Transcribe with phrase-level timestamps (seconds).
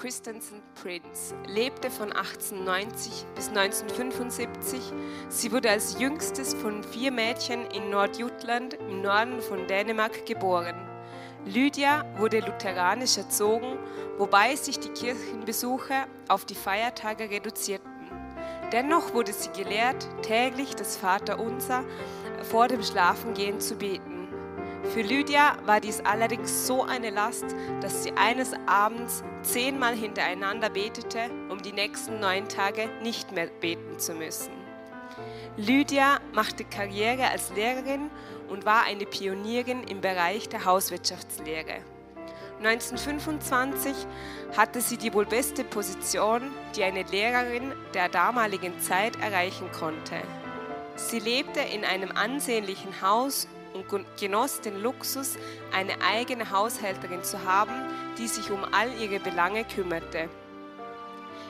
[0.00, 4.92] Christensen, Prince lebte von 1890 bis 1975.
[5.28, 10.76] Sie wurde als jüngstes von vier Mädchen in Nordjutland im Norden von Dänemark geboren.
[11.46, 13.76] Lydia wurde lutheranisch erzogen,
[14.18, 17.90] wobei sich die Kirchenbesuche auf die Feiertage reduzierten.
[18.70, 21.82] Dennoch wurde sie gelehrt, täglich das Vaterunser
[22.48, 24.17] vor dem Schlafengehen zu beten.
[24.94, 27.44] Für Lydia war dies allerdings so eine Last,
[27.82, 33.98] dass sie eines Abends zehnmal hintereinander betete, um die nächsten neun Tage nicht mehr beten
[33.98, 34.52] zu müssen.
[35.58, 38.10] Lydia machte Karriere als Lehrerin
[38.48, 41.82] und war eine Pionierin im Bereich der Hauswirtschaftslehre.
[42.62, 43.94] 1925
[44.56, 50.16] hatte sie die wohl beste Position, die eine Lehrerin der damaligen Zeit erreichen konnte.
[50.96, 53.46] Sie lebte in einem ansehnlichen Haus
[53.88, 55.36] und genoss den Luxus,
[55.72, 57.74] eine eigene Haushälterin zu haben,
[58.18, 60.28] die sich um all ihre Belange kümmerte.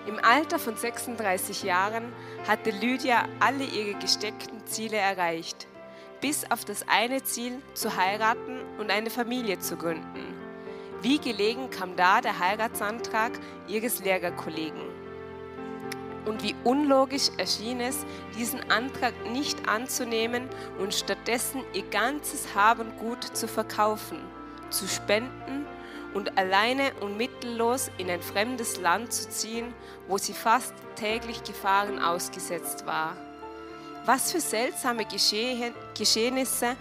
[0.07, 2.13] Im Alter von 36 Jahren
[2.47, 5.67] hatte Lydia alle ihre gesteckten Ziele erreicht,
[6.21, 10.35] bis auf das eine Ziel, zu heiraten und eine Familie zu gründen.
[11.03, 13.33] Wie gelegen kam da der Heiratsantrag
[13.69, 14.98] ihres Lehrerkollegen?
[16.29, 18.05] Und wie unlogisch erschien es,
[18.37, 20.49] diesen Antrag nicht anzunehmen
[20.79, 24.19] und stattdessen ihr ganzes Hab und Gut zu verkaufen,
[24.69, 25.67] zu spenden
[26.13, 29.73] und alleine und mittellos in ein fremdes Land zu ziehen,
[30.07, 33.17] wo sie fast täglich Gefahren ausgesetzt war.
[34.05, 36.77] Was für seltsame Geschehnisse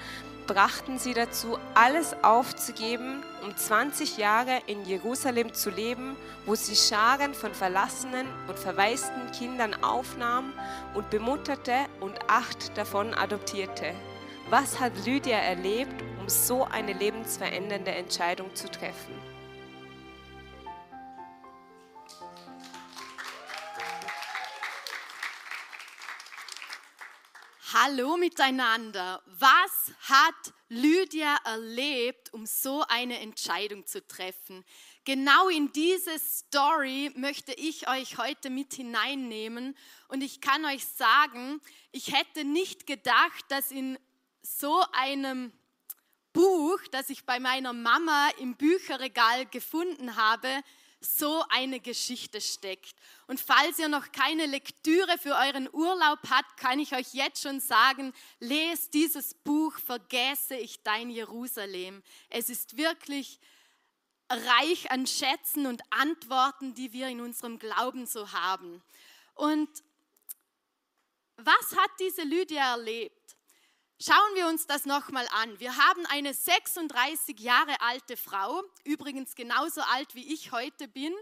[0.48, 7.33] brachten sie dazu, alles aufzugeben, um 20 Jahre in Jerusalem zu leben, wo sie Scharen
[7.33, 10.54] von verlassenen und verwaisten Kindern aufnahm
[10.94, 13.94] und bemutterte und acht davon adoptierte.
[14.49, 19.36] Was hat Lydia erlebt, um so eine lebensverändernde Entscheidung zu treffen?
[27.80, 29.21] Hallo miteinander.
[29.27, 34.65] Was hat Lydia erlebt, um so eine Entscheidung zu treffen?
[35.05, 39.77] Genau in diese Story möchte ich euch heute mit hineinnehmen
[40.08, 41.61] und ich kann euch sagen,
[41.92, 43.99] ich hätte nicht gedacht, dass in
[44.42, 45.54] so einem
[46.33, 50.64] Buch, das ich bei meiner Mama im Bücherregal gefunden habe,
[50.99, 52.95] so eine Geschichte steckt.
[53.27, 57.60] Und falls ihr noch keine Lektüre für euren Urlaub habt, kann ich euch jetzt schon
[57.60, 62.02] sagen, lest dieses Buch, vergesse ich dein Jerusalem.
[62.30, 63.39] Es ist wirklich
[64.30, 68.82] reich an Schätzen und Antworten, die wir in unserem Glauben so haben.
[69.36, 69.70] Und
[71.36, 73.36] was hat diese Lydia erlebt?
[73.99, 75.59] Schauen wir uns das nochmal an.
[75.59, 81.14] Wir haben eine 36 Jahre alte Frau, übrigens genauso alt wie ich heute bin,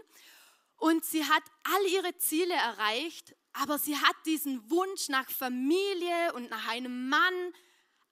[0.76, 6.50] und sie hat all ihre Ziele erreicht, aber sie hat diesen Wunsch nach Familie und
[6.50, 7.54] nach einem Mann,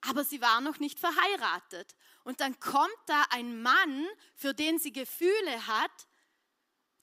[0.01, 1.95] aber sie war noch nicht verheiratet.
[2.23, 6.07] Und dann kommt da ein Mann, für den sie Gefühle hat,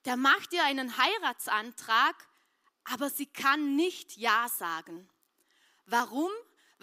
[0.05, 2.15] der macht ihr einen Heiratsantrag,
[2.83, 5.09] aber sie kann nicht Ja sagen.
[5.85, 6.31] Warum?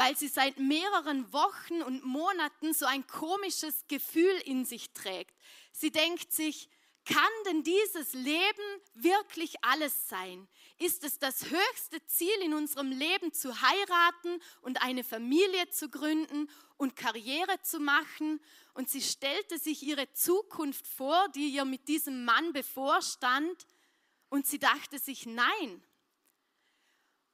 [0.00, 5.38] weil sie seit mehreren Wochen und Monaten so ein komisches Gefühl in sich trägt.
[5.72, 6.70] Sie denkt sich,
[7.10, 10.46] kann denn dieses Leben wirklich alles sein?
[10.78, 16.48] Ist es das höchste Ziel in unserem Leben zu heiraten und eine Familie zu gründen
[16.76, 18.40] und Karriere zu machen?
[18.74, 23.66] Und sie stellte sich ihre Zukunft vor, die ihr mit diesem Mann bevorstand.
[24.28, 25.82] Und sie dachte sich, nein,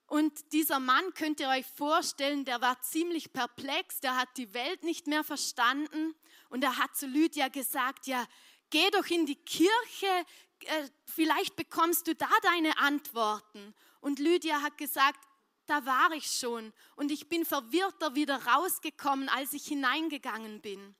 [0.09, 4.85] und dieser Mann, könnt ihr euch vorstellen, der war ziemlich perplex, der hat die Welt
[4.85, 6.15] nicht mehr verstanden
[6.49, 8.25] und er hat zu Lydia gesagt, ja,
[8.71, 10.27] geh doch in die Kirche,
[10.61, 13.75] äh, vielleicht bekommst du da deine Antworten.
[14.01, 15.21] Und Lydia hat gesagt,
[15.67, 20.95] da war ich schon und ich bin verwirrter wieder rausgekommen, als ich hineingegangen bin.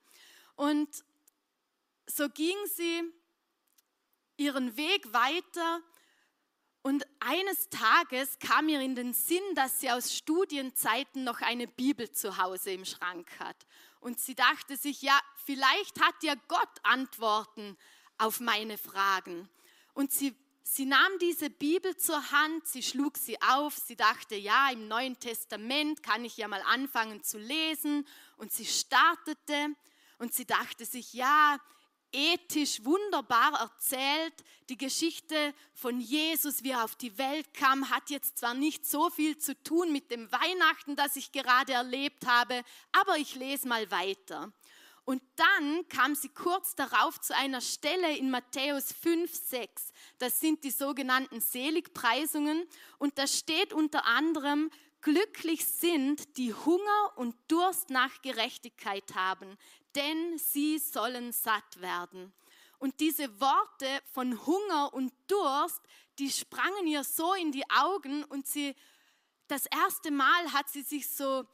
[0.57, 0.89] Und
[2.07, 3.03] so ging sie
[4.37, 5.81] ihren Weg weiter
[6.83, 12.13] und eines Tages kam mir in den Sinn, dass sie aus Studienzeiten noch eine Bibel
[12.13, 13.57] zu Hause im Schrank hat.
[14.07, 17.77] Und sie dachte sich, ja, vielleicht hat ja Gott Antworten
[18.19, 19.49] auf meine Fragen.
[19.95, 20.33] Und sie
[20.63, 25.17] Sie nahm diese Bibel zur Hand, sie schlug sie auf, sie dachte, ja, im Neuen
[25.19, 28.07] Testament kann ich ja mal anfangen zu lesen.
[28.37, 29.77] Und sie startete
[30.19, 31.59] und sie dachte sich, ja,
[32.13, 34.35] ethisch wunderbar erzählt.
[34.69, 39.11] Die Geschichte von Jesus, wie er auf die Welt kam, hat jetzt zwar nicht so
[39.11, 42.63] viel zu tun mit dem Weihnachten, das ich gerade erlebt habe,
[42.93, 44.53] aber ich lese mal weiter.
[45.05, 49.93] Und dann kam sie kurz darauf zu einer Stelle in Matthäus 5, 6.
[50.19, 52.67] Das sind die sogenannten Seligpreisungen.
[52.99, 54.69] Und da steht unter anderem,
[55.03, 59.57] glücklich sind, die Hunger und Durst nach Gerechtigkeit haben,
[59.97, 62.33] denn sie sollen satt werden.
[62.79, 65.81] Und diese Worte von Hunger und Durst,
[66.19, 68.75] die sprangen ihr so in die Augen und sie,
[69.49, 71.47] das erste Mal hat sie sich so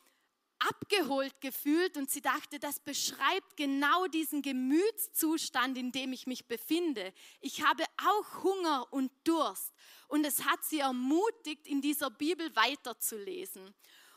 [0.58, 7.12] abgeholt gefühlt und sie dachte, das beschreibt genau diesen Gemütszustand, in dem ich mich befinde.
[7.40, 9.72] Ich habe auch Hunger und Durst
[10.08, 13.74] und es hat sie ermutigt, in dieser Bibel weiterzulesen.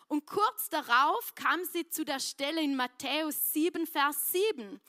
[0.08, 4.80] Und kurz darauf kam sie zu der Stelle in Matthäus 7, Vers 7.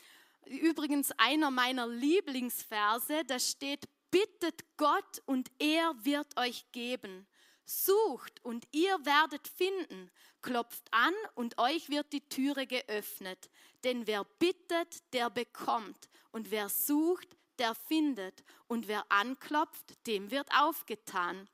[0.46, 7.26] Übrigens einer meiner Lieblingsverse, da steht, bittet Gott und er wird euch geben.
[7.64, 10.10] Sucht und ihr werdet finden.
[10.40, 13.50] Klopft an und euch wird die Türe geöffnet.
[13.82, 16.08] Denn wer bittet, der bekommt.
[16.30, 17.28] Und wer sucht,
[17.58, 18.44] der findet.
[18.68, 21.48] Und wer anklopft, dem wird aufgetan.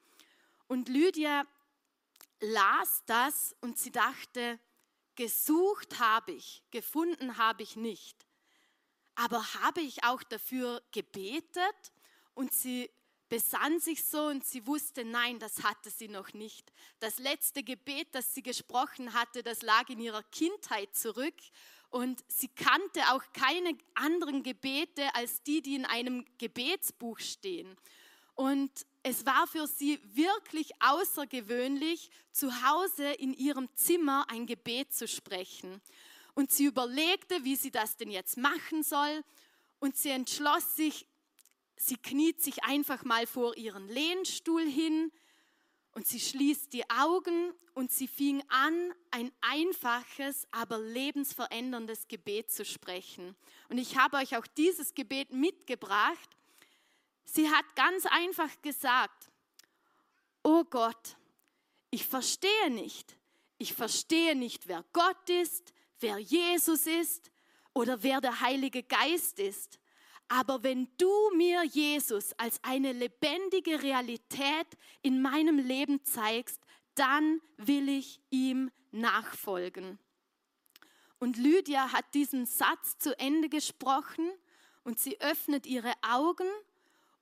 [0.69, 1.47] Und Lydia
[2.43, 4.59] las das und sie dachte,
[5.15, 8.27] gesucht habe ich, gefunden habe ich nicht.
[9.15, 11.93] Aber habe ich auch dafür gebetet?
[12.35, 12.91] Und sie
[13.29, 16.73] besann sich so und sie wusste, nein, das hatte sie noch nicht.
[16.99, 21.37] Das letzte Gebet, das sie gesprochen hatte, das lag in ihrer Kindheit zurück
[21.91, 27.77] und sie kannte auch keine anderen Gebete als die, die in einem Gebetsbuch stehen.
[28.34, 28.70] Und
[29.02, 35.81] es war für sie wirklich außergewöhnlich, zu Hause in ihrem Zimmer ein Gebet zu sprechen.
[36.34, 39.23] Und sie überlegte, wie sie das denn jetzt machen soll.
[39.81, 41.06] Und sie entschloss sich,
[41.76, 45.12] sie kniet sich einfach mal vor ihren Lehnstuhl hin
[45.94, 52.64] und sie schließt die Augen und sie fing an, ein einfaches, aber lebensveränderndes Gebet zu
[52.64, 53.37] sprechen.
[53.69, 56.31] Und ich habe euch auch dieses Gebet mitgebracht.
[57.25, 59.31] Sie hat ganz einfach gesagt,
[60.43, 61.17] oh Gott,
[61.91, 63.17] ich verstehe nicht.
[63.59, 67.31] Ich verstehe nicht, wer Gott ist, wer Jesus ist
[67.75, 69.79] oder wer der Heilige Geist ist.
[70.29, 74.67] Aber wenn du mir Jesus als eine lebendige Realität
[75.03, 76.61] in meinem Leben zeigst,
[76.95, 79.99] dann will ich ihm nachfolgen.
[81.19, 84.29] Und Lydia hat diesen Satz zu Ende gesprochen
[84.85, 86.49] und sie öffnet ihre Augen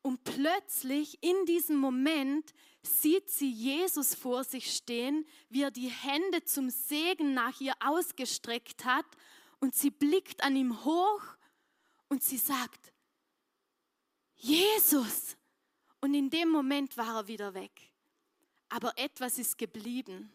[0.02, 2.52] und plötzlich in diesem Moment
[2.82, 8.84] sieht sie Jesus vor sich stehen, wie er die Hände zum Segen nach ihr ausgestreckt
[8.84, 9.06] hat
[9.60, 11.22] und sie blickt an ihm hoch
[12.08, 12.92] und sie sagt,
[14.36, 15.36] Jesus.
[16.00, 17.92] Und in dem Moment war er wieder weg.
[18.70, 20.32] Aber etwas ist geblieben.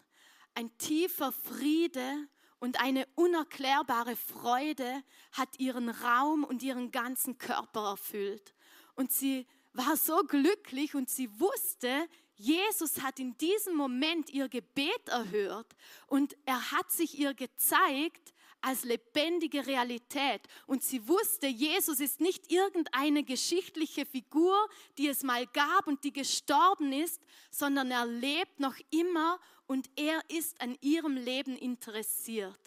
[0.54, 2.28] Ein tiefer Friede
[2.60, 5.02] und eine unerklärbare Freude
[5.32, 8.54] hat ihren Raum und ihren ganzen Körper erfüllt.
[8.94, 15.08] Und sie war so glücklich und sie wusste, Jesus hat in diesem Moment ihr Gebet
[15.08, 15.74] erhört
[16.06, 20.42] und er hat sich ihr gezeigt als lebendige Realität.
[20.66, 24.56] Und sie wusste, Jesus ist nicht irgendeine geschichtliche Figur,
[24.98, 30.20] die es mal gab und die gestorben ist, sondern er lebt noch immer und er
[30.28, 32.58] ist an ihrem Leben interessiert.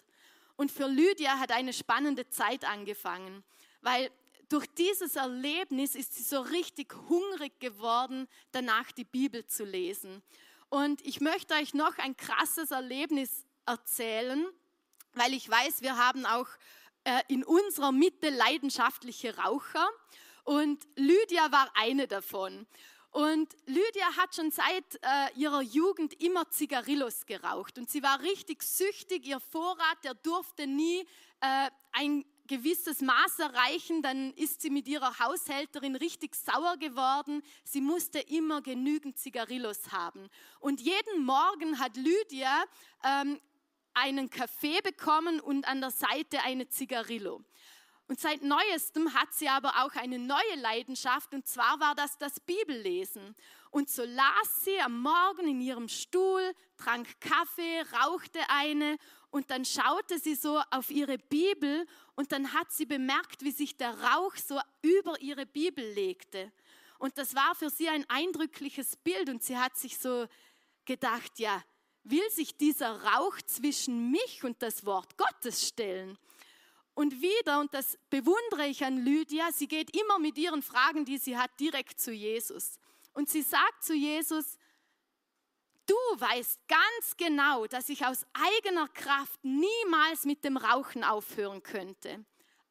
[0.56, 3.44] Und für Lydia hat eine spannende Zeit angefangen,
[3.82, 4.10] weil
[4.50, 10.22] durch dieses Erlebnis ist sie so richtig hungrig geworden, danach die Bibel zu lesen.
[10.68, 14.46] Und ich möchte euch noch ein krasses Erlebnis erzählen
[15.14, 16.48] weil ich weiß, wir haben auch
[17.04, 19.88] äh, in unserer Mitte leidenschaftliche Raucher
[20.44, 22.66] und Lydia war eine davon.
[23.10, 28.62] Und Lydia hat schon seit äh, ihrer Jugend immer Zigarillos geraucht und sie war richtig
[28.62, 29.26] süchtig.
[29.26, 31.00] Ihr Vorrat, der durfte nie
[31.40, 37.42] äh, ein gewisses Maß erreichen, dann ist sie mit ihrer Haushälterin richtig sauer geworden.
[37.62, 40.28] Sie musste immer genügend Zigarillos haben.
[40.58, 42.64] Und jeden Morgen hat Lydia
[43.04, 43.40] ähm,
[43.94, 47.40] einen Kaffee bekommen und an der Seite eine Zigarillo.
[48.08, 52.40] Und seit neuestem hat sie aber auch eine neue Leidenschaft und zwar war das das
[52.40, 53.36] Bibellesen.
[53.70, 56.42] Und so las sie am Morgen in ihrem Stuhl,
[56.76, 58.98] trank Kaffee, rauchte eine
[59.30, 63.76] und dann schaute sie so auf ihre Bibel und dann hat sie bemerkt, wie sich
[63.76, 66.52] der Rauch so über ihre Bibel legte.
[66.98, 70.26] Und das war für sie ein eindrückliches Bild und sie hat sich so
[70.84, 71.62] gedacht, ja,
[72.02, 76.18] will sich dieser Rauch zwischen mich und das Wort Gottes stellen?
[76.94, 81.18] Und wieder, und das bewundere ich an Lydia, sie geht immer mit ihren Fragen, die
[81.18, 82.78] sie hat, direkt zu Jesus.
[83.14, 84.58] Und sie sagt zu Jesus,
[85.90, 92.24] du weißt ganz genau, dass ich aus eigener Kraft niemals mit dem Rauchen aufhören könnte.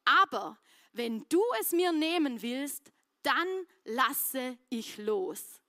[0.04, 0.58] Aber
[0.92, 2.90] wenn du es mir nehmen willst,
[3.22, 5.60] dann lasse ich los.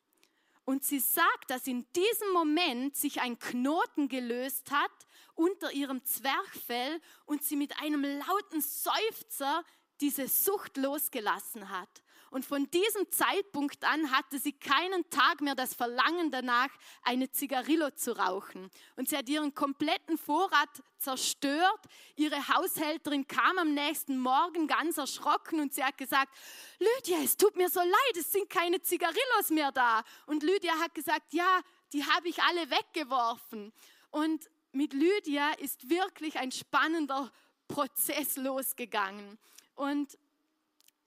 [0.64, 4.92] Und sie sagt, dass in diesem Moment sich ein Knoten gelöst hat
[5.34, 9.66] unter ihrem Zwerchfell und sie mit einem lauten Seufzer
[10.00, 12.04] diese Sucht losgelassen hat.
[12.32, 16.70] Und von diesem Zeitpunkt an hatte sie keinen Tag mehr das Verlangen danach,
[17.04, 18.72] eine Zigarillo zu rauchen.
[18.96, 21.82] Und sie hat ihren kompletten Vorrat zerstört.
[22.16, 26.34] Ihre Haushälterin kam am nächsten Morgen ganz erschrocken und sie hat gesagt,
[26.80, 30.02] Lydia, es tut mir so leid, es sind keine Zigarillos mehr da.
[30.26, 31.60] Und Lydia hat gesagt, ja,
[31.92, 33.74] die habe ich alle weggeworfen.
[34.10, 37.30] Und mit Lydia ist wirklich ein spannender
[37.68, 39.38] Prozess losgegangen.
[39.76, 40.18] Und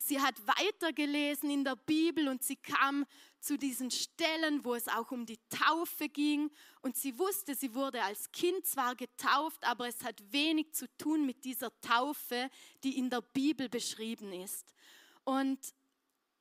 [0.06, 3.06] sie hat weitergelesen in der Bibel und sie kam
[3.40, 6.50] zu diesen Stellen, wo es auch um die Taufe ging.
[6.82, 11.26] Und sie wusste, sie wurde als Kind zwar getauft, aber es hat wenig zu tun
[11.26, 12.50] mit dieser Taufe,
[12.82, 14.75] die in der Bibel beschrieben ist.
[15.25, 15.58] Und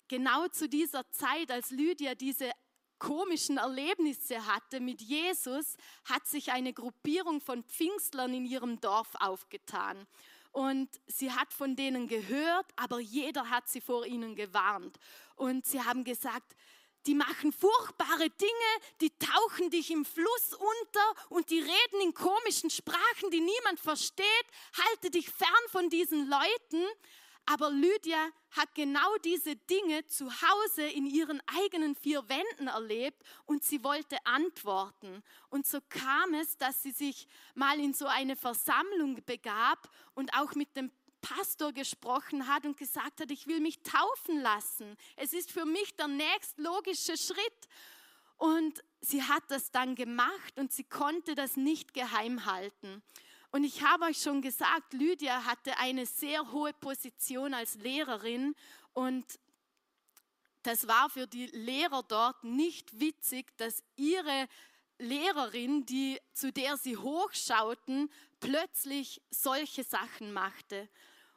[0.08, 2.52] genau zu dieser Zeit, als Lydia diese
[3.00, 10.08] komischen Erlebnisse hatte mit Jesus, hat sich eine Gruppierung von Pfingstlern in ihrem Dorf aufgetan
[10.54, 14.98] und sie hat von denen gehört, aber jeder hat sie vor ihnen gewarnt.
[15.36, 16.56] Und sie haben gesagt,
[17.08, 22.70] die machen furchtbare Dinge, die tauchen dich im Fluss unter und die reden in komischen
[22.70, 24.46] Sprachen, die niemand versteht.
[24.90, 26.86] Halte dich fern von diesen Leuten.
[27.46, 33.64] Aber Lydia hat genau diese Dinge zu Hause in ihren eigenen vier Wänden erlebt und
[33.64, 35.24] sie wollte antworten.
[35.50, 40.56] Und so kam es, dass sie sich mal in so eine Versammlung begab und auch
[40.56, 44.96] mit dem Pastor gesprochen hat und gesagt hat, ich will mich taufen lassen.
[45.16, 47.68] Es ist für mich der nächstlogische Schritt.
[48.38, 53.02] Und sie hat das dann gemacht und sie konnte das nicht geheim halten.
[53.54, 58.56] Und ich habe euch schon gesagt, Lydia hatte eine sehr hohe Position als Lehrerin
[58.94, 59.24] und
[60.64, 64.48] das war für die Lehrer dort nicht witzig, dass ihre
[64.98, 70.90] Lehrerin, die, zu der sie hochschauten, plötzlich solche Sachen machte.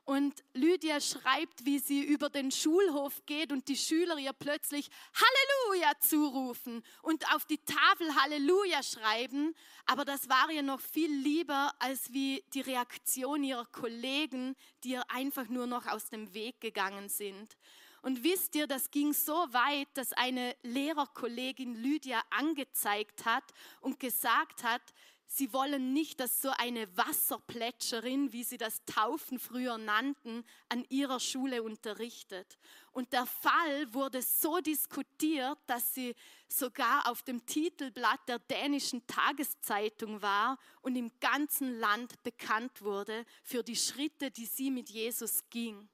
[0.06, 5.94] Und Lydia schreibt, wie sie über den Schulhof geht und die Schüler ihr plötzlich Halleluja
[5.98, 9.52] zurufen und auf die Tafel Halleluja schreiben.
[9.84, 15.10] Aber das war ihr noch viel lieber als wie die Reaktion ihrer Kollegen, die ihr
[15.10, 17.56] einfach nur noch aus dem Weg gegangen sind.
[18.00, 23.42] Und wisst ihr, das ging so weit, dass eine Lehrerkollegin Lydia angezeigt hat
[23.80, 24.82] und gesagt hat,
[25.28, 31.18] Sie wollen nicht, dass so eine Wasserplätscherin, wie sie das Taufen früher nannten, an ihrer
[31.18, 32.58] Schule unterrichtet.
[32.92, 36.14] Und der Fall wurde so diskutiert, dass sie
[36.48, 43.64] sogar auf dem Titelblatt der dänischen Tageszeitung war und im ganzen Land bekannt wurde für
[43.64, 45.88] die Schritte, die sie mit Jesus ging.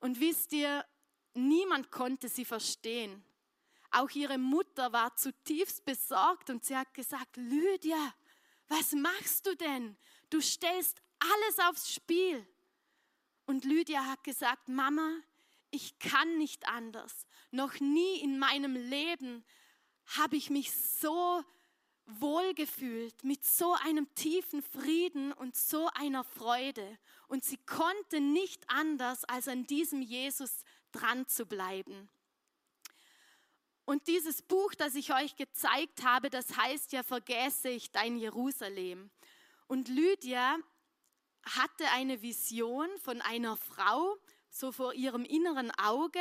[0.00, 0.84] Und wisst ihr,
[1.34, 3.24] niemand konnte sie verstehen.
[3.90, 8.12] Auch ihre Mutter war zutiefst besorgt und sie hat gesagt, Lydia,
[8.68, 9.96] was machst du denn?
[10.30, 12.46] Du stellst alles aufs Spiel.
[13.46, 15.10] Und Lydia hat gesagt, Mama,
[15.70, 17.26] ich kann nicht anders.
[17.50, 19.44] Noch nie in meinem Leben
[20.16, 21.42] habe ich mich so
[22.06, 26.98] wohlgefühlt, mit so einem tiefen Frieden und so einer Freude.
[27.26, 32.08] Und sie konnte nicht anders, als an diesem Jesus dran zu bleiben.
[33.88, 39.08] Und dieses Buch, das ich euch gezeigt habe, das heißt ja, vergesse ich dein Jerusalem.
[39.66, 40.58] Und Lydia
[41.42, 44.14] hatte eine Vision von einer Frau,
[44.50, 46.20] so vor ihrem inneren Auge,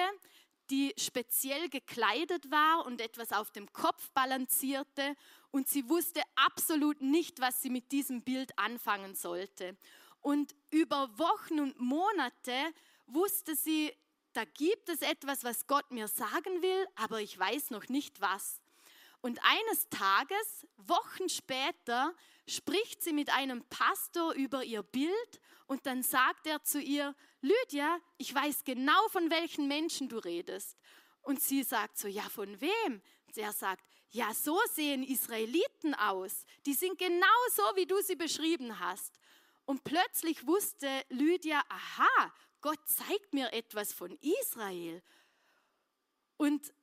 [0.70, 5.18] die speziell gekleidet war und etwas auf dem Kopf balancierte.
[5.52, 9.76] Und sie wusste absolut nicht, was sie mit diesem Bild anfangen sollte.
[10.22, 12.54] Und über Wochen und Monate
[13.08, 13.92] wusste sie
[14.38, 18.62] da gibt es etwas, was Gott mir sagen will, aber ich weiß noch nicht was.
[19.22, 22.14] Und eines Tages, Wochen später,
[22.48, 28.00] spricht sie mit einem Pastor über ihr Bild und dann sagt er zu ihr, Lydia,
[28.20, 30.78] ich weiß genau, von welchen Menschen du redest.
[31.24, 33.02] Und sie sagt so, ja, von wem?
[33.26, 36.46] Und er sagt, ja, so sehen Israeliten aus.
[36.68, 37.26] Die sind genau
[37.56, 39.20] so, wie du sie beschrieben hast.
[39.66, 42.34] Und plötzlich wusste Lydia, aha,
[42.68, 45.02] Gott zeigt mir etwas von Israel.
[46.36, 46.74] Und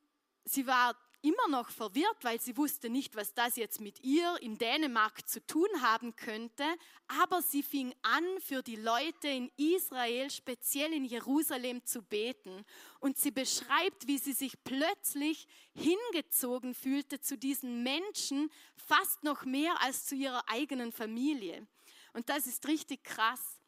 [0.46, 4.56] sie war immer noch verwirrt, weil sie wusste nicht, was das jetzt mit ihr in
[4.56, 6.64] Dänemark zu tun haben könnte.
[7.06, 12.64] Aber sie fing an, für die Leute in Israel, speziell in Jerusalem, zu beten.
[13.00, 18.50] Und sie beschreibt, wie sie sich plötzlich hingezogen fühlte zu diesen Menschen,
[18.86, 21.66] fast noch mehr als zu ihrer eigenen Familie.
[22.14, 23.60] Und das ist richtig krass.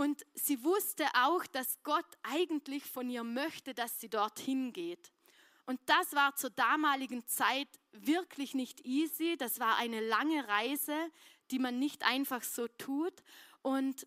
[0.00, 5.12] Und sie wusste auch, dass Gott eigentlich von ihr möchte, dass sie dorthin geht.
[5.66, 9.36] Und das war zur damaligen Zeit wirklich nicht easy.
[9.36, 10.96] Das war eine lange Reise,
[11.50, 13.12] die man nicht einfach so tut.
[13.60, 14.06] Und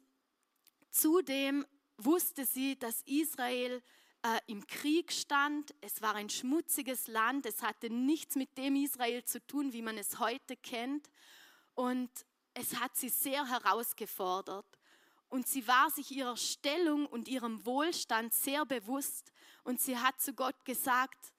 [0.89, 1.63] zudem
[1.97, 3.83] wusste sie, dass Israel
[4.23, 5.75] äh, im Krieg stand.
[5.81, 7.45] Es war ein schmutziges Land.
[7.45, 11.11] Es hatte nichts mit dem Israel zu tun, wie man es heute kennt.
[11.75, 12.09] Und
[12.55, 14.65] es hat sie sehr herausgefordert.
[15.33, 19.33] Und sie war sich ihrer Stellung und ihrem Wohlstand sehr bewusst.
[19.63, 21.33] Und sie hat zu Gott gesagt,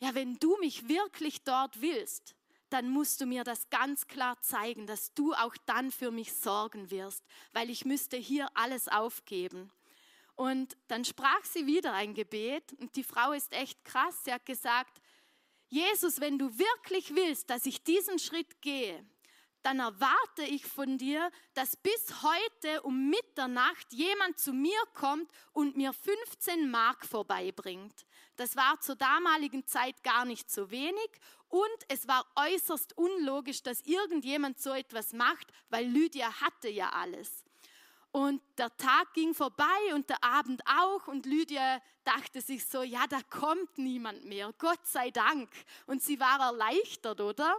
[0.00, 2.36] ja, wenn du mich wirklich dort willst,
[2.68, 6.90] dann musst du mir das ganz klar zeigen, dass du auch dann für mich sorgen
[6.90, 9.72] wirst, weil ich müsste hier alles aufgeben.
[10.34, 14.24] Und dann sprach sie wieder ein Gebet und die Frau ist echt krass.
[14.24, 15.00] Sie hat gesagt,
[15.68, 19.06] Jesus, wenn du wirklich willst, dass ich diesen Schritt gehe,
[19.66, 25.76] dann erwarte ich von dir, dass bis heute um Mitternacht jemand zu mir kommt und
[25.76, 28.06] mir 15 Mark vorbeibringt.
[28.36, 31.10] Das war zur damaligen Zeit gar nicht so wenig
[31.48, 37.44] und es war äußerst unlogisch, dass irgendjemand so etwas macht, weil Lydia hatte ja alles.
[38.12, 43.04] Und der Tag ging vorbei und der Abend auch und Lydia dachte sich so, ja,
[43.08, 45.50] da kommt niemand mehr, Gott sei Dank.
[45.86, 47.56] Und sie war erleichtert, oder?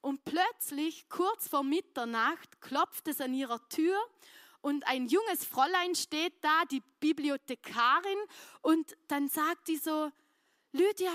[0.00, 3.98] Und plötzlich, kurz vor Mitternacht, klopft es an ihrer Tür
[4.62, 8.18] und ein junges Fräulein steht da, die Bibliothekarin,
[8.62, 10.10] und dann sagt die so,
[10.72, 11.12] Lydia,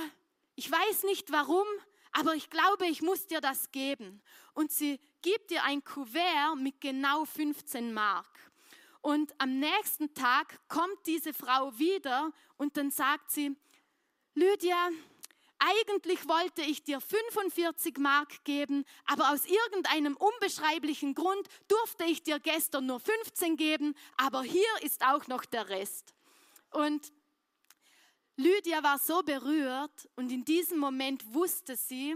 [0.56, 1.66] ich weiß nicht warum,
[2.12, 4.22] aber ich glaube, ich muss dir das geben.
[4.54, 8.28] Und sie gibt dir ein Kuvert mit genau 15 Mark.
[9.02, 13.56] Und am nächsten Tag kommt diese Frau wieder und dann sagt sie,
[14.34, 14.90] Lydia,
[15.60, 22.40] eigentlich wollte ich dir 45 Mark geben, aber aus irgendeinem unbeschreiblichen Grund durfte ich dir
[22.40, 26.14] gestern nur 15 geben, aber hier ist auch noch der Rest.
[26.72, 27.12] Und
[28.38, 32.16] Lydia war so berührt und in diesem Moment wusste sie,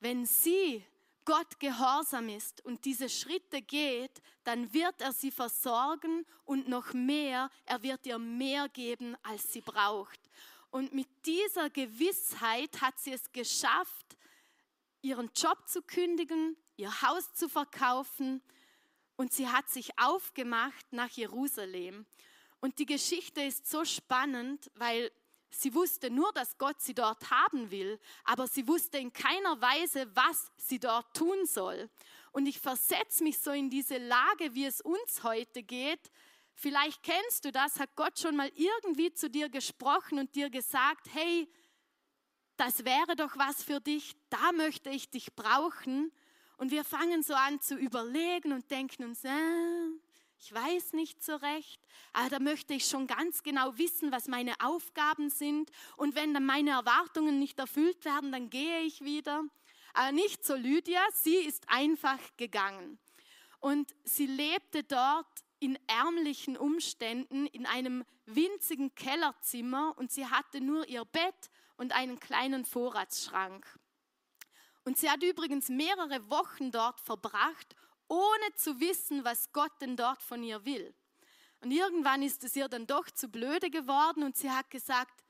[0.00, 0.84] wenn sie
[1.24, 7.50] Gott gehorsam ist und diese Schritte geht, dann wird er sie versorgen und noch mehr,
[7.64, 10.23] er wird ihr mehr geben, als sie braucht.
[10.74, 14.16] Und mit dieser Gewissheit hat sie es geschafft,
[15.02, 18.42] ihren Job zu kündigen, ihr Haus zu verkaufen
[19.14, 22.06] und sie hat sich aufgemacht nach Jerusalem.
[22.58, 25.12] Und die Geschichte ist so spannend, weil
[25.48, 30.10] sie wusste nur, dass Gott sie dort haben will, aber sie wusste in keiner Weise,
[30.16, 31.88] was sie dort tun soll.
[32.32, 36.10] Und ich versetze mich so in diese Lage, wie es uns heute geht,
[36.54, 41.08] Vielleicht kennst du das, hat Gott schon mal irgendwie zu dir gesprochen und dir gesagt,
[41.12, 41.48] hey,
[42.56, 46.12] das wäre doch was für dich, da möchte ich dich brauchen.
[46.56, 49.30] Und wir fangen so an zu überlegen und denken uns, äh,
[50.38, 51.80] ich weiß nicht so recht,
[52.12, 55.70] aber da möchte ich schon ganz genau wissen, was meine Aufgaben sind.
[55.96, 59.42] Und wenn dann meine Erwartungen nicht erfüllt werden, dann gehe ich wieder.
[59.94, 62.98] Aber nicht so Lydia, sie ist einfach gegangen.
[63.60, 65.26] Und sie lebte dort
[65.64, 72.20] in ärmlichen Umständen in einem winzigen Kellerzimmer und sie hatte nur ihr Bett und einen
[72.20, 73.66] kleinen Vorratsschrank.
[74.84, 77.74] Und sie hat übrigens mehrere Wochen dort verbracht,
[78.08, 80.94] ohne zu wissen, was Gott denn dort von ihr will.
[81.60, 85.24] Und irgendwann ist es ihr dann doch zu blöde geworden und sie hat gesagt,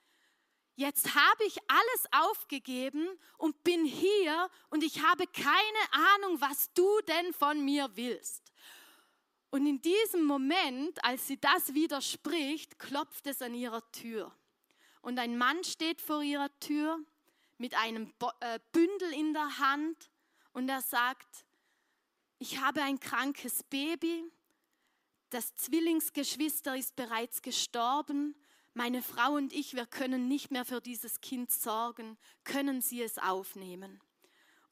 [0.74, 3.06] jetzt habe ich alles aufgegeben
[3.38, 8.43] und bin hier und ich habe keine Ahnung, was du denn von mir willst.
[9.54, 14.36] Und in diesem Moment, als sie das widerspricht, klopft es an ihrer Tür.
[15.00, 16.98] Und ein Mann steht vor ihrer Tür
[17.58, 20.10] mit einem äh, Bündel in der Hand
[20.54, 21.46] und er sagt,
[22.40, 24.24] ich habe ein krankes Baby,
[25.30, 28.34] das Zwillingsgeschwister ist bereits gestorben,
[28.72, 33.18] meine Frau und ich, wir können nicht mehr für dieses Kind sorgen, können Sie es
[33.18, 34.00] aufnehmen?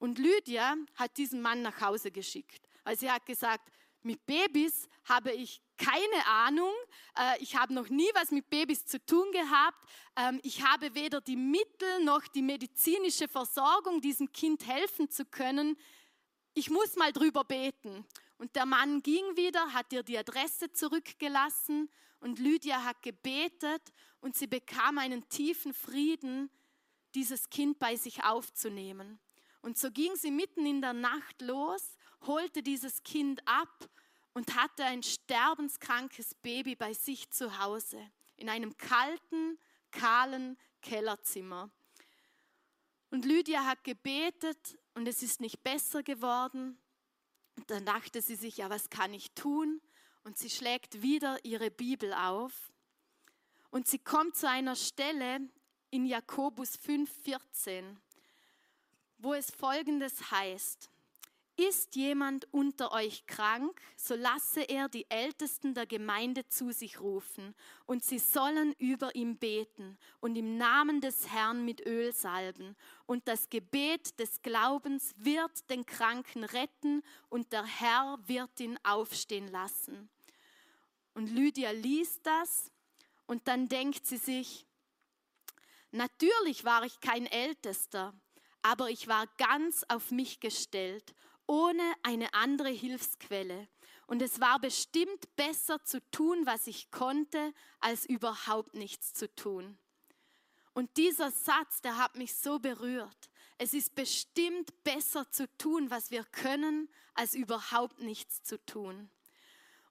[0.00, 3.70] Und Lydia hat diesen Mann nach Hause geschickt, weil sie hat gesagt,
[4.04, 6.72] mit Babys habe ich keine Ahnung.
[7.16, 9.84] Äh, ich habe noch nie was mit Babys zu tun gehabt.
[10.16, 15.76] Ähm, ich habe weder die Mittel noch die medizinische Versorgung, diesem Kind helfen zu können.
[16.54, 18.04] Ich muss mal drüber beten.
[18.38, 21.88] Und der Mann ging wieder, hat ihr die Adresse zurückgelassen
[22.20, 23.82] und Lydia hat gebetet
[24.20, 26.50] und sie bekam einen tiefen Frieden,
[27.14, 29.20] dieses Kind bei sich aufzunehmen.
[29.60, 33.88] Und so ging sie mitten in der Nacht los, holte dieses Kind ab
[34.34, 39.58] und hatte ein sterbenskrankes Baby bei sich zu Hause, in einem kalten,
[39.90, 41.70] kahlen Kellerzimmer.
[43.10, 46.78] Und Lydia hat gebetet und es ist nicht besser geworden.
[47.56, 49.82] Und dann dachte sie sich, ja, was kann ich tun?
[50.24, 52.72] Und sie schlägt wieder ihre Bibel auf.
[53.70, 55.40] Und sie kommt zu einer Stelle
[55.90, 57.96] in Jakobus 5,14,
[59.18, 60.91] wo es folgendes heißt.
[61.68, 67.54] Ist jemand unter euch krank, so lasse er die Ältesten der Gemeinde zu sich rufen,
[67.86, 72.74] und sie sollen über ihm beten und im Namen des Herrn mit Öl salben.
[73.06, 79.46] Und das Gebet des Glaubens wird den Kranken retten, und der Herr wird ihn aufstehen
[79.46, 80.10] lassen.
[81.14, 82.72] Und Lydia liest das,
[83.26, 84.66] und dann denkt sie sich,
[85.92, 88.14] natürlich war ich kein Ältester,
[88.62, 91.14] aber ich war ganz auf mich gestellt
[91.46, 93.68] ohne eine andere Hilfsquelle.
[94.06, 99.78] Und es war bestimmt besser zu tun, was ich konnte, als überhaupt nichts zu tun.
[100.74, 103.30] Und dieser Satz, der hat mich so berührt.
[103.58, 109.10] Es ist bestimmt besser zu tun, was wir können, als überhaupt nichts zu tun.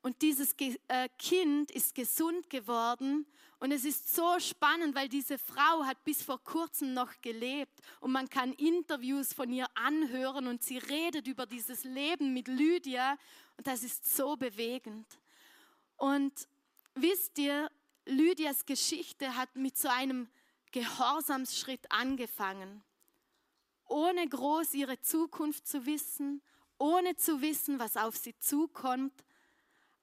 [0.02, 3.28] Und dieses äh, Kind ist gesund geworden
[3.60, 8.12] und es ist so spannend, weil diese Frau hat bis vor kurzem noch gelebt und
[8.12, 13.16] man kann Interviews von ihr anhören und sie redet über dieses Leben mit Lydia
[13.58, 15.06] und das ist so bewegend.
[15.98, 16.48] Und
[16.96, 17.70] wisst ihr,
[18.08, 20.28] Lydias Geschichte hat mit so einem
[20.72, 22.84] Gehorsamsschritt angefangen,
[23.86, 26.42] ohne groß ihre Zukunft zu wissen,
[26.80, 29.14] ohne zu wissen, was auf sie zukommt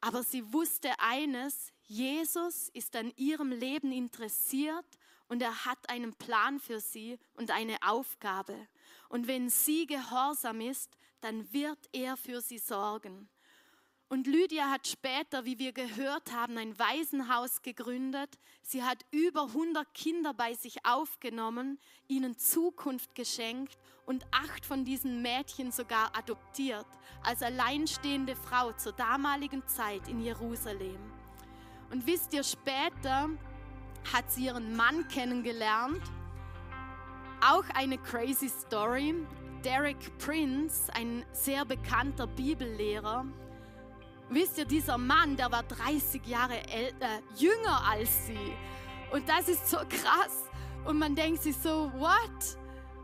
[0.00, 4.86] aber sie wusste eines, Jesus ist an ihrem Leben interessiert
[5.28, 8.68] und er hat einen Plan für sie und eine Aufgabe.
[9.08, 13.28] Und wenn sie gehorsam ist, dann wird er für sie sorgen.
[14.10, 18.38] Und Lydia hat später, wie wir gehört haben, ein Waisenhaus gegründet.
[18.62, 25.20] Sie hat über 100 Kinder bei sich aufgenommen, ihnen Zukunft geschenkt und acht von diesen
[25.20, 26.86] Mädchen sogar adoptiert,
[27.22, 31.12] als alleinstehende Frau zur damaligen Zeit in Jerusalem.
[31.90, 33.28] Und wisst ihr, später
[34.10, 36.02] hat sie ihren Mann kennengelernt.
[37.42, 39.14] Auch eine crazy Story.
[39.64, 43.26] Derek Prince, ein sehr bekannter Bibellehrer,
[44.30, 48.52] Wisst ihr, dieser Mann, der war 30 Jahre älter, äh, jünger als sie.
[49.10, 50.50] Und das ist so krass.
[50.84, 52.58] Und man denkt sich so, what?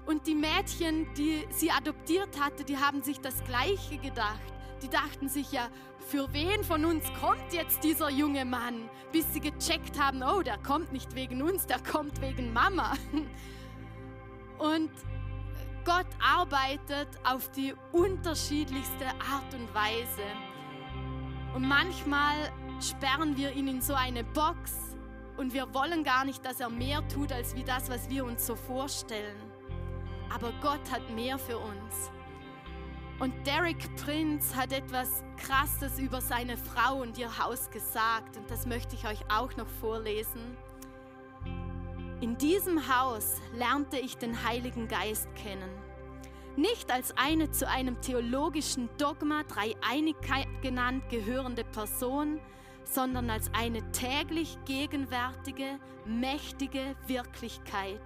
[0.06, 4.40] Und die Mädchen, die sie adoptiert hatte, die haben sich das Gleiche gedacht.
[4.82, 5.70] Die dachten sich ja,
[6.06, 8.90] für wen von uns kommt jetzt dieser junge Mann?
[9.12, 12.92] Bis sie gecheckt haben, oh, der kommt nicht wegen uns, der kommt wegen Mama.
[14.58, 14.90] Und
[15.84, 20.22] Gott arbeitet auf die unterschiedlichste Art und Weise.
[21.54, 24.72] Und manchmal sperren wir ihn in so eine Box
[25.36, 28.44] und wir wollen gar nicht, dass er mehr tut als wie das, was wir uns
[28.44, 29.36] so vorstellen.
[30.34, 32.10] Aber Gott hat mehr für uns.
[33.20, 38.66] Und Derek Prince hat etwas Krasses über seine Frau und ihr Haus gesagt und das
[38.66, 40.56] möchte ich euch auch noch vorlesen.
[42.20, 45.83] In diesem Haus lernte ich den Heiligen Geist kennen
[46.56, 52.40] nicht als eine zu einem theologischen Dogma Dreieinigkeit genannt gehörende Person,
[52.84, 58.00] sondern als eine täglich gegenwärtige, mächtige Wirklichkeit.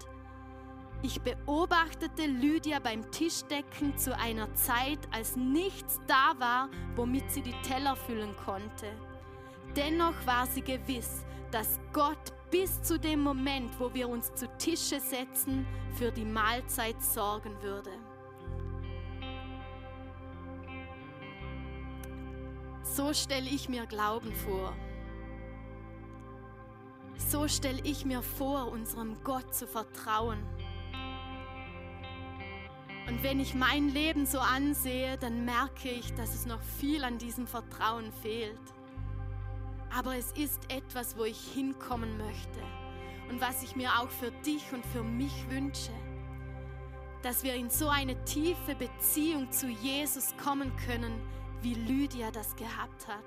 [1.02, 7.54] Ich beobachtete Lydia beim Tischdecken zu einer Zeit, als nichts da war, womit sie die
[7.62, 8.87] Teller füllen konnte.
[9.76, 14.98] Dennoch war sie gewiss, dass Gott bis zu dem Moment, wo wir uns zu Tische
[14.98, 17.90] setzen, für die Mahlzeit sorgen würde.
[22.94, 24.74] So stelle ich mir Glauben vor.
[27.16, 30.38] So stelle ich mir vor, unserem Gott zu vertrauen.
[33.07, 37.18] Und wenn ich mein Leben so ansehe, dann merke ich, dass es noch viel an
[37.18, 38.61] diesem Vertrauen fehlt.
[39.96, 42.61] Aber es ist etwas, wo ich hinkommen möchte
[43.31, 45.92] und was ich mir auch für dich und für mich wünsche.
[47.22, 51.12] Dass wir in so eine tiefe Beziehung zu Jesus kommen können,
[51.62, 53.25] wie Lydia das gehabt hat.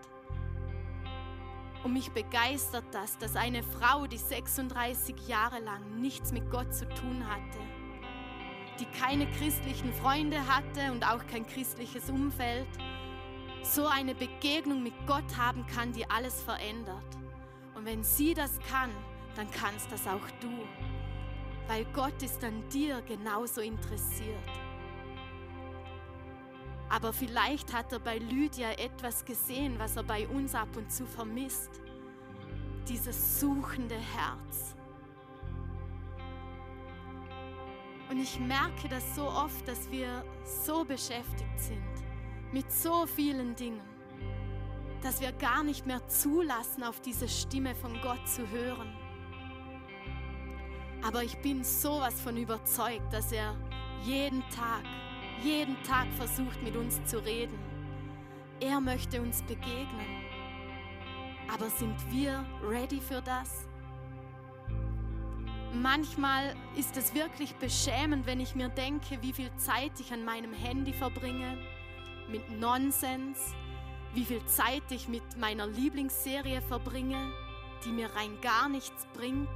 [1.84, 6.88] Und mich begeistert das, dass eine Frau, die 36 Jahre lang nichts mit Gott zu
[6.89, 7.60] tun hatte,
[8.80, 12.67] die keine christlichen Freunde hatte und auch kein christliches Umfeld,
[13.63, 17.04] so eine Begegnung mit Gott haben kann, die alles verändert.
[17.76, 18.91] Und wenn sie das kann,
[19.36, 20.50] dann kannst das auch du.
[21.67, 24.36] weil Gott ist an dir genauso interessiert.
[26.91, 31.06] Aber vielleicht hat er bei Lydia etwas gesehen, was er bei uns ab und zu
[31.06, 31.80] vermisst.
[32.89, 34.75] Dieses suchende Herz.
[38.10, 41.82] Und ich merke das so oft, dass wir so beschäftigt sind
[42.51, 43.80] mit so vielen Dingen,
[45.01, 48.93] dass wir gar nicht mehr zulassen, auf diese Stimme von Gott zu hören.
[51.04, 53.56] Aber ich bin sowas von überzeugt, dass er
[54.04, 54.84] jeden Tag,
[55.43, 57.58] jeden Tag versucht mit uns zu reden.
[58.60, 60.21] Er möchte uns begegnen.
[61.54, 63.67] Aber sind wir ready für das?
[65.73, 70.54] Manchmal ist es wirklich beschämend, wenn ich mir denke, wie viel Zeit ich an meinem
[70.54, 71.58] Handy verbringe,
[72.30, 73.56] mit Nonsens,
[74.13, 77.32] wie viel Zeit ich mit meiner Lieblingsserie verbringe,
[77.86, 79.49] die mir rein gar nichts bringt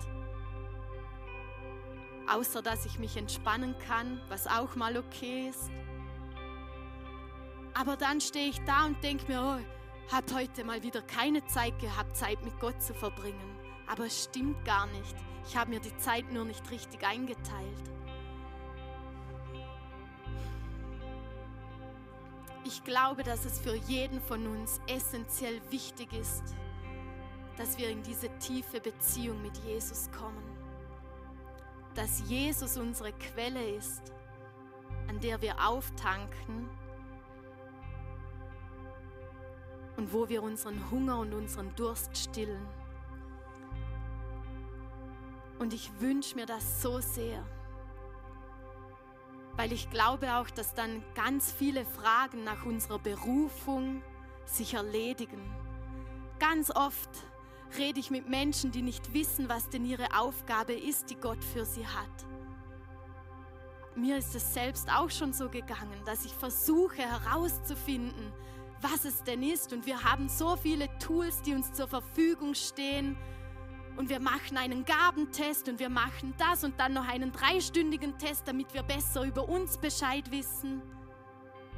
[2.28, 5.70] außer dass ich mich entspannen kann, was auch mal okay ist.
[7.74, 11.78] Aber dann stehe ich da und denke mir, oh, habe heute mal wieder keine Zeit
[11.80, 13.60] gehabt, Zeit mit Gott zu verbringen.
[13.88, 15.16] Aber es stimmt gar nicht.
[15.48, 17.92] Ich habe mir die Zeit nur nicht richtig eingeteilt.
[22.64, 26.56] Ich glaube, dass es für jeden von uns essentiell wichtig ist,
[27.58, 30.55] dass wir in diese tiefe Beziehung mit Jesus kommen
[31.96, 34.14] dass Jesus unsere Quelle ist,
[35.08, 36.70] an der wir auftanken
[39.98, 42.68] und wo wir unseren Hunger und unseren Durst stillen.
[45.58, 47.42] Und ich wünsche mir das so sehr,
[49.56, 54.02] weil ich glaube auch, dass dann ganz viele Fragen nach unserer Berufung
[54.46, 55.42] sich erledigen.
[56.40, 57.10] Ganz oft
[57.78, 61.66] rede ich mit Menschen, die nicht wissen, was denn ihre Aufgabe ist, die Gott für
[61.66, 62.26] sie hat.
[63.96, 68.34] Mir ist es selbst auch schon so gegangen, dass ich versuche herauszufinden,
[68.82, 69.72] was es denn ist.
[69.72, 73.18] Und wir haben so viele Tools, die uns zur Verfügung stehen.
[73.96, 78.46] Und wir machen einen Gabentest und wir machen das und dann noch einen dreistündigen Test,
[78.48, 80.82] damit wir besser über uns Bescheid wissen.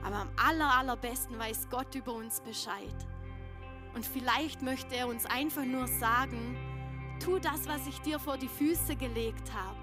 [0.03, 2.95] Aber am aller, allerbesten weiß Gott über uns Bescheid.
[3.97, 6.55] Und vielleicht möchte er uns einfach nur sagen,
[7.19, 9.75] tu das, was ich dir vor die Füße gelegt habe.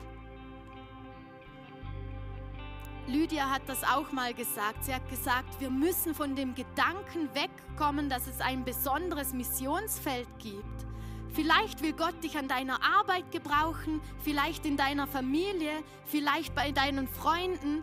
[3.09, 4.85] Lydia hat das auch mal gesagt.
[4.85, 10.87] Sie hat gesagt, wir müssen von dem Gedanken wegkommen, dass es ein besonderes Missionsfeld gibt.
[11.33, 17.09] Vielleicht will Gott dich an deiner Arbeit gebrauchen, vielleicht in deiner Familie, vielleicht bei deinen
[17.09, 17.83] Freunden,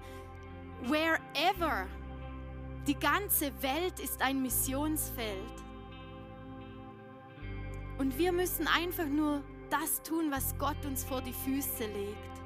[0.84, 1.88] wherever.
[2.88, 5.62] Die ganze Welt ist ein Missionsfeld.
[8.02, 12.42] Und wir müssen einfach nur das tun, was Gott uns vor die Füße legt.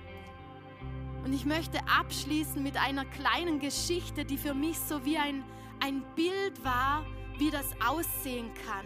[1.24, 5.46] Und ich möchte abschließen mit einer kleinen Geschichte, die für mich so wie ein,
[5.80, 7.06] ein Bild war,
[7.38, 8.86] wie das aussehen kann.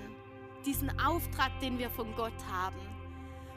[0.64, 2.78] Diesen Auftrag, den wir von Gott haben.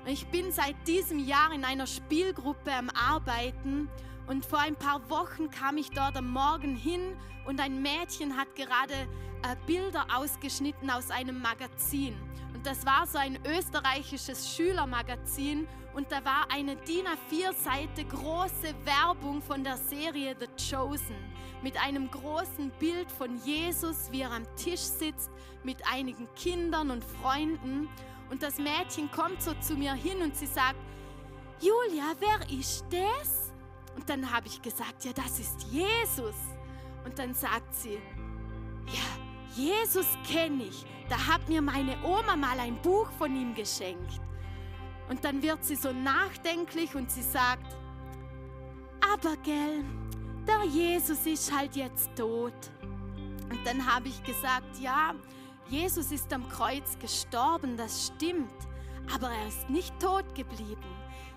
[0.06, 3.90] Und ich bin seit diesem Jahr in einer Spielgruppe am Arbeiten
[4.26, 8.54] und vor ein paar Wochen kam ich dort am Morgen hin und ein Mädchen hat
[8.54, 12.14] gerade äh, Bilder ausgeschnitten aus einem Magazin.
[12.54, 19.42] Und das war so ein österreichisches Schülermagazin und da war eine DIN A4-Seite große Werbung
[19.42, 21.16] von der Serie The Chosen
[21.62, 25.30] mit einem großen Bild von Jesus, wie er am Tisch sitzt
[25.62, 27.88] mit einigen Kindern und Freunden.
[28.30, 30.78] Und das Mädchen kommt so zu mir hin und sie sagt,
[31.60, 33.41] Julia, wer ist das?
[33.96, 36.34] Und dann habe ich gesagt, ja, das ist Jesus.
[37.04, 37.98] Und dann sagt sie,
[38.86, 40.84] ja, Jesus kenne ich.
[41.08, 44.20] Da hat mir meine Oma mal ein Buch von ihm geschenkt.
[45.08, 47.76] Und dann wird sie so nachdenklich und sie sagt,
[49.12, 49.84] aber gell,
[50.46, 52.54] der Jesus ist halt jetzt tot.
[53.50, 55.14] Und dann habe ich gesagt, ja,
[55.68, 58.54] Jesus ist am Kreuz gestorben, das stimmt,
[59.14, 60.82] aber er ist nicht tot geblieben.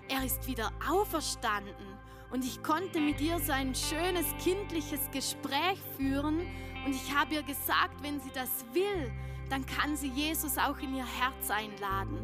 [0.08, 1.95] Er ist wieder auferstanden.
[2.30, 6.40] Und ich konnte mit ihr so ein schönes kindliches Gespräch führen
[6.84, 9.12] und ich habe ihr gesagt, wenn sie das will,
[9.48, 12.18] dann kann sie Jesus auch in ihr Herz einladen.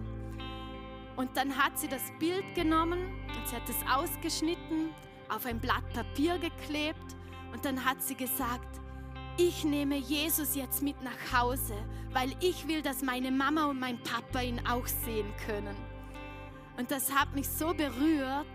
[1.17, 3.01] Und dann hat sie das Bild genommen
[3.37, 4.91] und sie hat es ausgeschnitten,
[5.29, 7.17] auf ein Blatt Papier geklebt
[7.53, 8.81] und dann hat sie gesagt,
[9.37, 11.75] ich nehme Jesus jetzt mit nach Hause,
[12.13, 15.77] weil ich will, dass meine Mama und mein Papa ihn auch sehen können.
[16.77, 18.47] Und das hat mich so berührt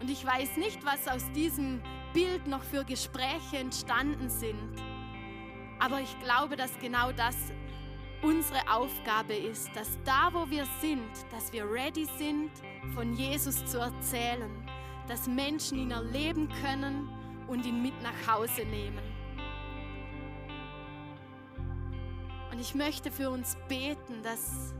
[0.00, 1.82] und ich weiß nicht, was aus diesem
[2.12, 4.82] Bild noch für Gespräche entstanden sind.
[5.78, 7.36] Aber ich glaube, dass genau das
[8.22, 12.50] unsere Aufgabe ist, dass da, wo wir sind, dass wir ready sind,
[12.94, 14.50] von Jesus zu erzählen,
[15.06, 17.08] dass Menschen ihn erleben können
[17.46, 19.02] und ihn mit nach Hause nehmen.
[22.50, 24.74] Und ich möchte für uns beten, dass,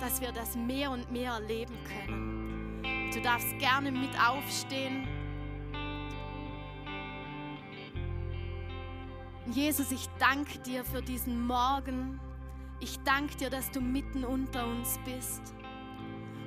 [0.00, 2.43] dass wir das mehr und mehr erleben können.
[3.12, 5.06] Du darfst gerne mit aufstehen.
[9.52, 12.18] Jesus, ich danke dir für diesen Morgen.
[12.80, 15.54] Ich danke dir, dass du mitten unter uns bist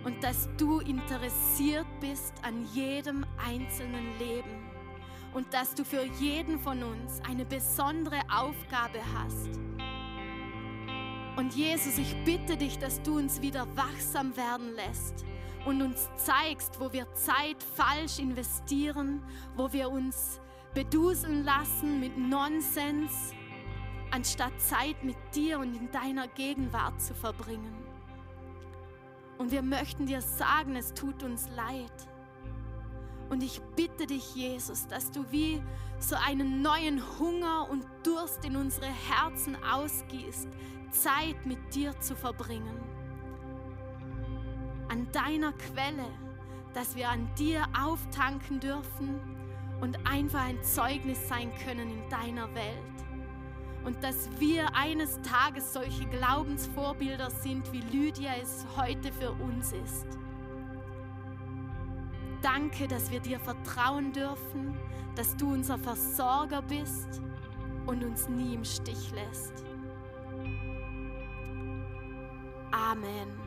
[0.04, 4.70] und dass du interessiert bist an jedem einzelnen Leben
[5.34, 9.60] und dass du für jeden von uns eine besondere Aufgabe hast.
[11.38, 15.24] Und Jesus, ich bitte dich, dass du uns wieder wachsam werden lässt
[15.68, 19.22] und uns zeigst, wo wir Zeit falsch investieren,
[19.58, 20.40] wo wir uns
[20.74, 23.34] beduseln lassen mit Nonsens,
[24.12, 27.76] anstatt Zeit mit dir und in deiner Gegenwart zu verbringen.
[29.38, 31.92] Und wir möchten dir sagen, es tut uns leid.
[33.30, 35.62] Und ich bitte dich, Jesus, dass du wie
[36.00, 40.48] so einen neuen Hunger und Durst in unsere Herzen ausgießt,
[40.92, 42.97] Zeit mit dir zu verbringen.
[44.89, 46.08] An deiner Quelle,
[46.73, 49.19] dass wir an dir auftanken dürfen
[49.82, 52.78] und einfach ein Zeugnis sein können in deiner Welt.
[53.86, 60.08] Und dass wir eines Tages solche Glaubensvorbilder sind, wie Lydia es heute für uns ist.
[62.41, 64.78] Danke, dass wir dir vertrauen dürfen,
[65.15, 67.21] dass du unser Versorger bist
[67.86, 69.63] und uns nie im Stich lässt.
[72.71, 73.47] Amen.